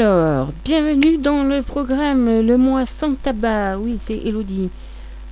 [0.00, 3.78] Alors, bienvenue dans le programme Le mois sans tabac.
[3.80, 4.70] Oui, c'est Elodie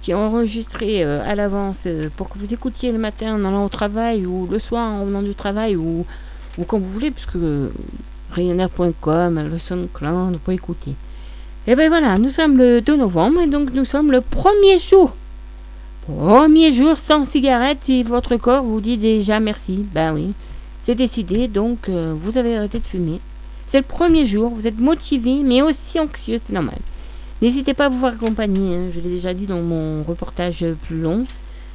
[0.02, 3.64] qui a enregistré euh, à l'avance euh, pour que vous écoutiez le matin en allant
[3.64, 6.04] au travail ou le soir en venant du travail ou,
[6.58, 7.68] ou quand vous voulez, puisque euh,
[8.32, 10.94] Rayonnaire.com, le SoundCloud, pour écouter.
[11.68, 15.14] Et ben voilà, nous sommes le 2 novembre et donc nous sommes le premier jour.
[16.08, 19.86] Premier jour sans cigarette et votre corps vous dit déjà merci.
[19.94, 20.34] Ben oui,
[20.80, 23.20] c'est décidé, donc vous avez arrêté de fumer.
[23.66, 26.78] C'est le premier jour, vous êtes motivé, mais aussi anxieux, c'est normal.
[27.42, 31.00] N'hésitez pas à vous faire accompagner, hein, je l'ai déjà dit dans mon reportage plus
[31.00, 31.26] long.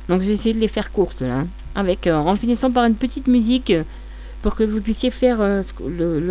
[0.10, 2.96] Donc je vais essayer de les faire courtes là, avec, euh, en finissant par une
[2.96, 3.84] petite musique euh,
[4.42, 5.62] pour que vous puissiez faire euh,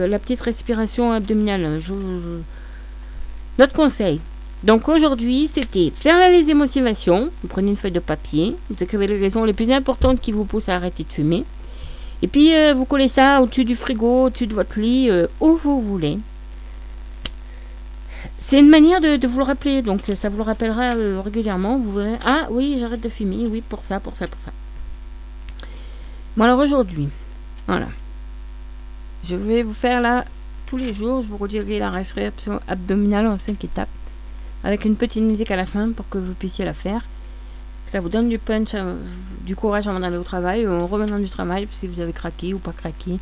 [0.08, 1.80] la petite respiration abdominale.
[3.58, 4.20] Notre conseil.
[4.64, 7.30] Donc aujourd'hui, c'était faire les motivations.
[7.42, 10.44] Vous prenez une feuille de papier, vous écrivez les raisons les plus importantes qui vous
[10.44, 11.44] poussent à arrêter de fumer.
[12.22, 15.56] Et puis, euh, vous collez ça au-dessus du frigo, au-dessus de votre lit, euh, où
[15.56, 16.18] vous voulez.
[18.44, 21.78] C'est une manière de, vous le rappeler, donc ça vous le rappellera euh, régulièrement.
[21.78, 24.50] Vous verrez, ah oui, j'arrête de fumer, oui, pour ça, pour ça, pour ça.
[26.36, 27.08] Bon, alors aujourd'hui,
[27.66, 27.86] voilà.
[29.24, 30.24] Je vais vous faire là,
[30.66, 33.88] tous les jours, je vous redirai la respiration abdominale en 5 étapes,
[34.64, 37.04] avec une petite musique à la fin pour que vous puissiez la faire
[37.90, 38.94] ça vous donne du punch, euh,
[39.44, 42.58] du courage avant d'aller au travail, en revenant du travail, si vous avez craqué ou
[42.58, 43.18] pas craqué.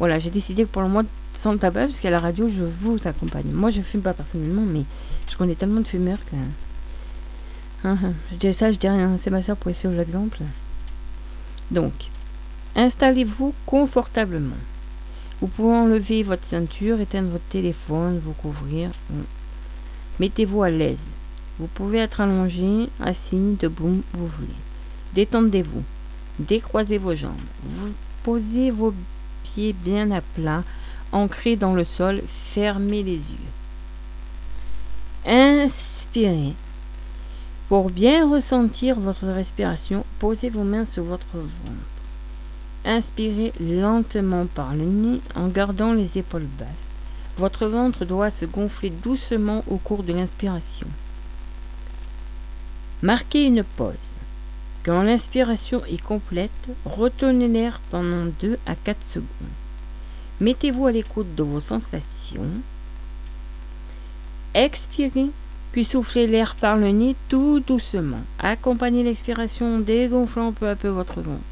[0.00, 1.04] Voilà, j'ai décidé que pour le mois
[1.40, 3.50] sans tabac, puisqu'à la radio, je vous accompagne.
[3.52, 4.82] Moi, je fume pas personnellement, mais
[5.30, 6.34] je connais tellement de fumeurs que.
[7.86, 8.12] Hein, hein.
[8.32, 10.38] je dis ça, je dis rien, c'est ma soeur pour essayer l'exemple.
[11.70, 11.92] Donc,
[12.74, 14.56] installez-vous confortablement.
[15.40, 18.90] Vous pouvez enlever votre ceinture, éteindre votre téléphone, vous couvrir.
[20.18, 21.17] Mettez-vous à l'aise.
[21.58, 24.48] Vous pouvez être allongé, assis, debout, vous voulez.
[25.14, 25.82] Détendez-vous.
[26.38, 27.32] Décroisez vos jambes.
[28.22, 28.94] Posez vos
[29.42, 30.62] pieds bien à plat,
[31.10, 32.22] ancrés dans le sol.
[32.52, 33.48] Fermez les yeux.
[35.26, 36.54] Inspirez.
[37.68, 41.98] Pour bien ressentir votre respiration, posez vos mains sur votre ventre.
[42.84, 46.68] Inspirez lentement par le nez en gardant les épaules basses.
[47.36, 50.86] Votre ventre doit se gonfler doucement au cours de l'inspiration.
[53.02, 53.94] Marquez une pause.
[54.84, 56.50] Quand l'inspiration est complète,
[56.84, 59.26] retenez l'air pendant 2 à 4 secondes.
[60.40, 62.50] Mettez-vous à l'écoute de vos sensations.
[64.52, 65.30] Expirez,
[65.70, 68.22] puis soufflez l'air par le nez tout doucement.
[68.40, 71.42] Accompagnez l'expiration en dégonflant peu à peu votre ventre.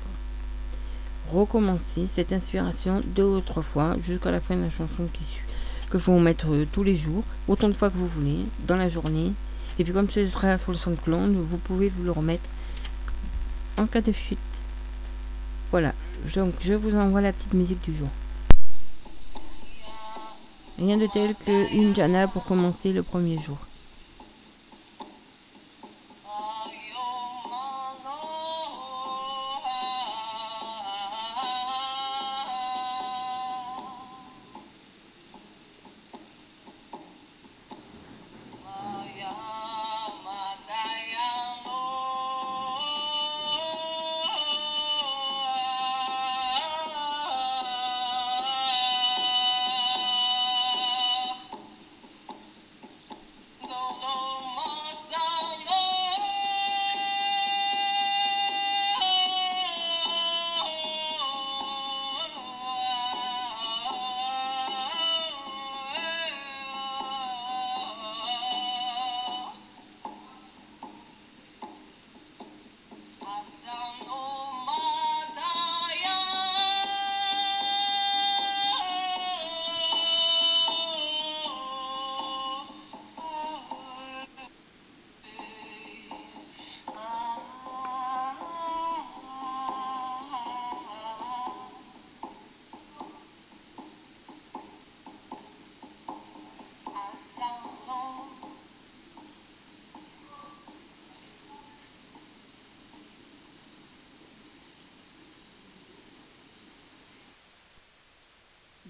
[1.31, 5.45] Recommencez cette inspiration deux ou trois fois jusqu'à la fin de la chanson qui suit,
[5.91, 9.33] que vous mettre tous les jours, autant de fois que vous voulez, dans la journée,
[9.79, 12.49] et puis comme ce sera sur le clone, vous pouvez vous le remettre
[13.79, 14.39] en cas de fuite.
[15.71, 15.93] Voilà,
[16.35, 18.09] donc je vous envoie la petite musique du jour.
[20.79, 23.59] Rien de tel que une jana pour commencer le premier jour.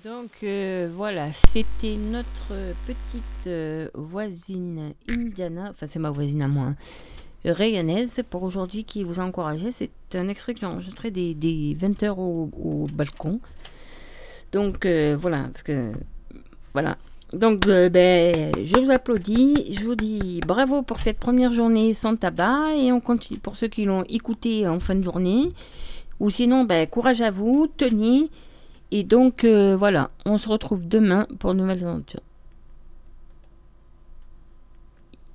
[0.05, 2.53] Donc euh, voilà, c'était notre
[2.87, 6.75] petite euh, voisine Indiana, enfin c'est ma voisine à moi,
[7.45, 9.71] hein, pour aujourd'hui qui vous a encouragé.
[9.73, 13.41] C'est un extrait que j'ai des, 20h au, balcon.
[14.53, 15.93] Donc euh, voilà, parce que
[16.75, 16.99] voilà.
[17.33, 22.75] Donc ben, je vous applaudis, je vous dis bravo pour cette première journée sans tabac
[22.77, 25.53] et on continue pour ceux qui l'ont écouté en fin de journée.
[26.21, 28.31] Ou sinon, ben, courage à vous, tenez.
[28.91, 32.21] Et donc euh, voilà, on se retrouve demain pour une nouvelle aventure.